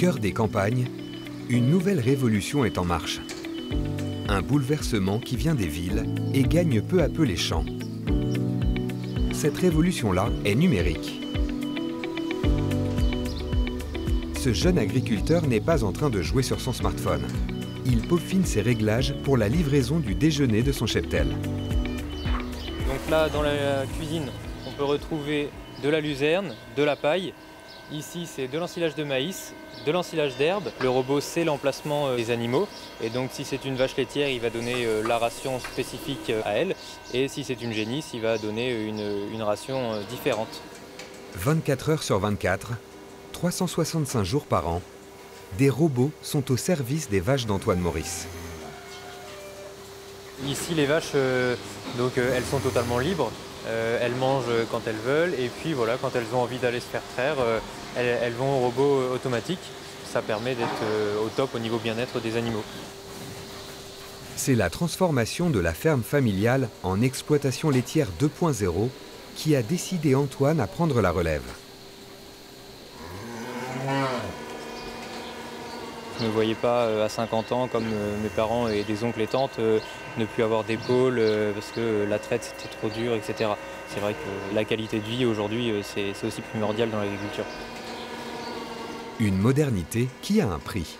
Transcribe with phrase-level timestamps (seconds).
[0.00, 0.86] cœur des campagnes,
[1.50, 3.20] une nouvelle révolution est en marche.
[4.30, 7.66] Un bouleversement qui vient des villes et gagne peu à peu les champs.
[9.34, 11.20] Cette révolution-là est numérique.
[14.38, 17.26] Ce jeune agriculteur n'est pas en train de jouer sur son smartphone.
[17.84, 21.26] Il peaufine ses réglages pour la livraison du déjeuner de son cheptel.
[21.28, 24.30] Donc là, dans la cuisine,
[24.66, 25.50] on peut retrouver
[25.84, 27.34] de la luzerne, de la paille.
[27.92, 29.52] Ici, c'est de l'ensilage de maïs,
[29.84, 30.70] de l'ensilage d'herbe.
[30.80, 32.68] Le robot sait l'emplacement euh, des animaux.
[33.02, 36.40] Et donc, si c'est une vache laitière, il va donner euh, la ration spécifique euh,
[36.44, 36.76] à elle.
[37.12, 40.62] Et si c'est une génisse, il va donner une, une ration différente.
[41.34, 42.72] 24 heures sur 24,
[43.32, 44.82] 365 jours par an,
[45.58, 48.28] des robots sont au service des vaches d'Antoine Maurice.
[50.46, 51.12] Ici, les vaches,
[51.98, 53.30] donc, elles sont totalement libres.
[53.68, 57.02] Elles mangent quand elles veulent et puis voilà, quand elles ont envie d'aller se faire
[57.14, 57.36] traire,
[57.96, 59.60] elles, elles vont au robot automatique.
[60.10, 60.82] Ça permet d'être
[61.24, 62.64] au top au niveau bien-être des animaux.
[64.36, 68.88] C'est la transformation de la ferme familiale en exploitation laitière 2.0
[69.36, 71.42] qui a décidé Antoine à prendre la relève.
[76.18, 77.84] Je ne me voyais pas à 50 ans comme
[78.22, 79.58] mes parents et des oncles et tantes
[80.18, 81.20] ne plus avoir d'épaule
[81.54, 83.50] parce que la traite c'était trop dur, etc.
[83.88, 87.44] C'est vrai que la qualité de vie aujourd'hui c'est aussi primordial dans l'agriculture.
[89.18, 90.96] Une modernité qui a un prix.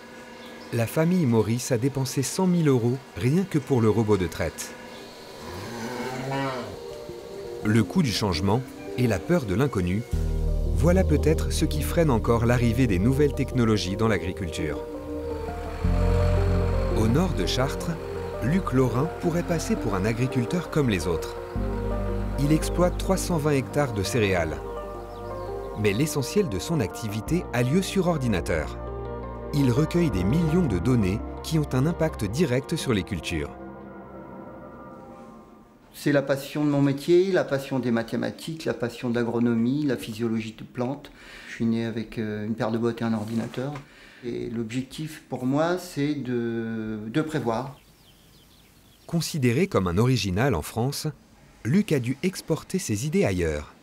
[0.73, 4.71] La famille Maurice a dépensé 100 000 euros rien que pour le robot de traite.
[7.63, 8.61] Le coût du changement
[8.97, 10.01] et la peur de l'inconnu,
[10.75, 14.79] voilà peut-être ce qui freine encore l'arrivée des nouvelles technologies dans l'agriculture.
[16.97, 17.91] Au nord de Chartres,
[18.43, 21.35] Luc Laurin pourrait passer pour un agriculteur comme les autres.
[22.39, 24.57] Il exploite 320 hectares de céréales.
[25.79, 28.79] Mais l'essentiel de son activité a lieu sur ordinateur.
[29.53, 33.51] Il recueille des millions de données qui ont un impact direct sur les cultures.
[35.93, 39.97] C'est la passion de mon métier, la passion des mathématiques, la passion de l'agronomie, la
[39.97, 41.11] physiologie de plantes.
[41.47, 43.71] Je suis né avec une paire de bottes et un ordinateur.
[44.25, 47.77] Et l'objectif pour moi, c'est de, de prévoir.
[49.11, 51.05] Considéré comme un original en France,
[51.65, 53.73] Luc a dû exporter ses idées ailleurs.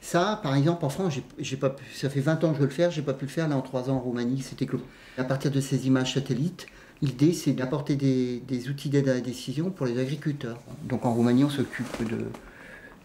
[0.00, 2.68] Ça, par exemple, en France, j'ai pas pu, ça fait 20 ans que je veux
[2.68, 4.80] le faire, j'ai pas pu le faire là en 3 ans en Roumanie, c'était clos.
[5.18, 6.68] À partir de ces images satellites,
[7.02, 10.60] l'idée c'est d'apporter des, des, outils d'aide à la décision pour les agriculteurs.
[10.84, 12.18] Donc en Roumanie, on s'occupe de,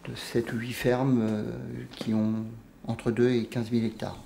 [0.08, 1.44] de 7 ou 8 fermes euh,
[1.96, 2.46] qui ont
[2.86, 4.24] entre 2 et 15 000 hectares.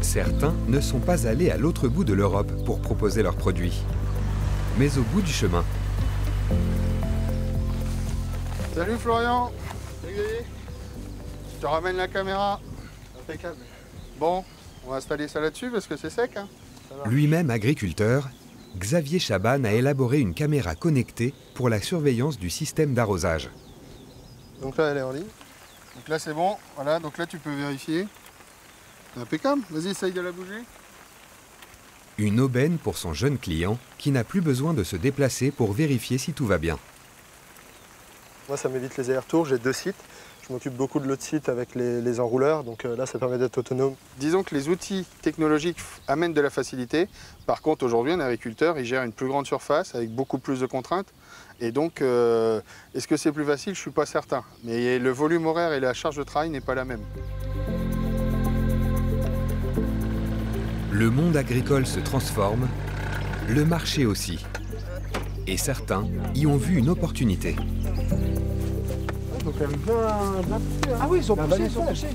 [0.00, 3.82] Certains ne sont pas allés à l'autre bout de l'Europe pour proposer leurs produits.
[4.78, 5.64] Mais au bout du chemin.
[8.74, 9.52] Salut Florian
[10.02, 10.16] Salut
[11.54, 12.58] Je te ramène la caméra.
[13.20, 13.58] Impeccable.
[14.18, 14.44] Bon,
[14.86, 16.36] on va installer ça là-dessus parce que c'est sec.
[16.36, 16.48] Hein
[17.06, 18.30] Lui-même agriculteur,
[18.78, 23.50] Xavier Chaban a élaboré une caméra connectée pour la surveillance du système d'arrosage.
[24.62, 25.22] Donc là, elle est en ligne.
[25.96, 26.56] Donc là, c'est bon.
[26.76, 28.06] Voilà, donc là, tu peux vérifier.
[29.16, 29.62] Impeccable.
[29.70, 30.62] Vas-y, essaye de la bouger.
[32.18, 36.18] Une aubaine pour son jeune client qui n'a plus besoin de se déplacer pour vérifier
[36.18, 36.78] si tout va bien.
[38.48, 39.46] Moi, ça m'évite les allers-retours.
[39.46, 39.96] J'ai deux sites.
[40.46, 42.64] Je m'occupe beaucoup de l'autre site avec les, les enrouleurs.
[42.64, 43.94] Donc euh, là, ça permet d'être autonome.
[44.18, 45.78] Disons que les outils technologiques
[46.08, 47.08] amènent de la facilité.
[47.46, 50.66] Par contre, aujourd'hui, un agriculteur, il gère une plus grande surface avec beaucoup plus de
[50.66, 51.06] contraintes.
[51.60, 52.60] Et donc, euh,
[52.94, 53.74] est-ce que c'est plus facile?
[53.74, 54.44] Je ne suis pas certain.
[54.64, 57.00] Mais le volume horaire et la charge de travail n'est pas la même.
[60.92, 62.68] Le monde agricole se transforme,
[63.48, 64.44] le marché aussi.
[65.46, 67.56] Et certains y ont vu une opportunité.
[71.00, 72.06] Ah oui, ils poussés, ils poussés.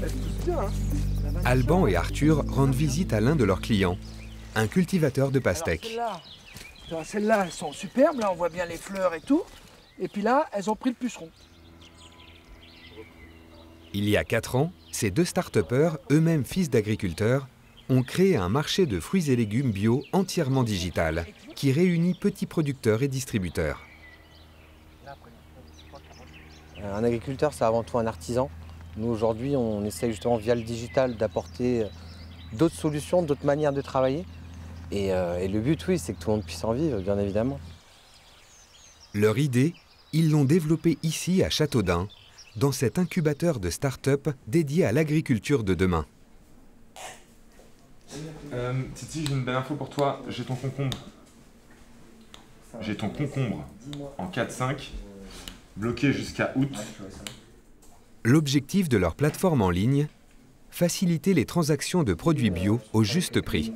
[1.43, 3.97] Alban et Arthur rendent visite à l'un de leurs clients,
[4.55, 5.97] un cultivateur de pastèques.
[7.03, 9.41] Celles-là, elles sont superbes, là on voit bien les fleurs et tout.
[9.99, 11.31] Et puis là, elles ont pris le puceron.
[13.95, 15.57] Il y a 4 ans, ces deux start
[16.11, 17.47] eux-mêmes fils d'agriculteurs,
[17.89, 21.25] ont créé un marché de fruits et légumes bio entièrement digital,
[21.55, 23.81] qui réunit petits producteurs et distributeurs.
[26.83, 28.49] Un agriculteur, c'est avant tout un artisan.
[28.97, 31.85] Nous, aujourd'hui, on essaie justement via le digital d'apporter
[32.53, 34.25] d'autres solutions, d'autres manières de travailler.
[34.91, 37.17] Et, euh, et, le but, oui, c'est que tout le monde puisse en vivre, bien
[37.19, 37.59] évidemment.
[39.13, 39.73] Leur idée,
[40.13, 42.07] ils l'ont développée ici, à Châteaudun,
[42.55, 46.05] dans cet incubateur de start-up dédié à l'agriculture de demain.
[48.53, 50.21] Euh, Titi, j'ai une belle info pour toi.
[50.29, 50.97] J'ai ton concombre.
[52.81, 53.65] J'ai ton concombre
[54.17, 54.89] en 4-5,
[55.75, 56.69] bloqué jusqu'à août.
[58.23, 60.07] L'objectif de leur plateforme en ligne
[60.69, 63.73] faciliter les transactions de produits bio au juste prix.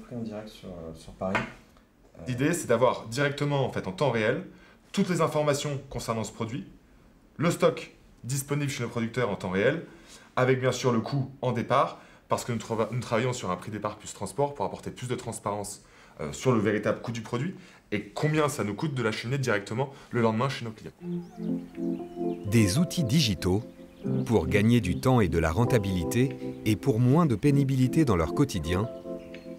[2.28, 4.46] L'idée, c'est d'avoir directement, en fait, en temps réel,
[4.92, 6.68] toutes les informations concernant ce produit,
[7.38, 7.92] le stock
[8.24, 9.86] disponible chez nos producteurs en temps réel,
[10.36, 12.00] avec bien sûr le coût en départ,
[12.32, 15.82] parce que nous, travaillons sur un prix départ plus transport pour apporter plus de transparence
[16.22, 17.56] euh, sur le véritable coût du produit
[17.92, 20.94] et combien ça nous coûte de l'acheminer directement le lendemain chez nos clients.
[22.46, 23.64] Des outils digitaux
[24.26, 26.30] pour gagner du temps et de la rentabilité
[26.66, 28.90] et pour moins de pénibilité dans leur quotidien,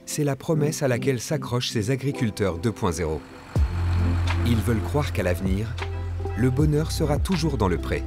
[0.07, 3.19] c'est la promesse à laquelle s'accrochent ces agriculteurs 2.0.
[4.47, 5.67] Ils veulent croire qu'à l'avenir,
[6.39, 8.03] le bonheur sera toujours dans le pré.